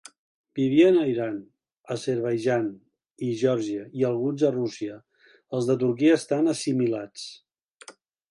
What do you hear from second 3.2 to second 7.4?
i Geòrgia i alguns a Rússia; els de Turquia estan assimilats.